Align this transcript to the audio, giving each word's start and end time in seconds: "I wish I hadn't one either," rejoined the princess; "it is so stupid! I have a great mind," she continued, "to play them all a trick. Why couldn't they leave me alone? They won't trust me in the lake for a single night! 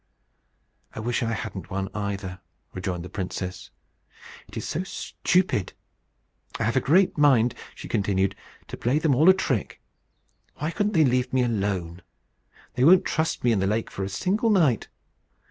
"I 0.95 0.99
wish 0.99 1.21
I 1.21 1.31
hadn't 1.33 1.69
one 1.69 1.87
either," 1.93 2.39
rejoined 2.73 3.05
the 3.05 3.07
princess; 3.09 3.69
"it 4.47 4.57
is 4.57 4.67
so 4.67 4.81
stupid! 4.83 5.73
I 6.59 6.63
have 6.63 6.75
a 6.75 6.79
great 6.81 7.19
mind," 7.19 7.53
she 7.75 7.87
continued, 7.87 8.35
"to 8.69 8.77
play 8.77 8.97
them 8.97 9.13
all 9.13 9.29
a 9.29 9.33
trick. 9.35 9.79
Why 10.55 10.71
couldn't 10.71 10.93
they 10.93 11.05
leave 11.05 11.31
me 11.31 11.43
alone? 11.43 12.01
They 12.73 12.83
won't 12.83 13.05
trust 13.05 13.43
me 13.43 13.51
in 13.51 13.59
the 13.59 13.67
lake 13.67 13.91
for 13.91 14.03
a 14.03 14.09
single 14.09 14.49
night! 14.49 14.87